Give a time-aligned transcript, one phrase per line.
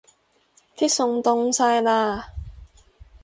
[0.75, 2.29] 啲餸凍晒喇